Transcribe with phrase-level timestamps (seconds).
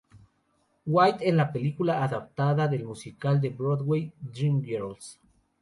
[0.87, 5.19] White en la película adaptada del musical de Broadway, "Dreamgirls".